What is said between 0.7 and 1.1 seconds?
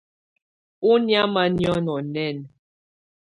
Ɔ́